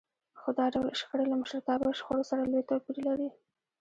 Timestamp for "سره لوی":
2.29-2.63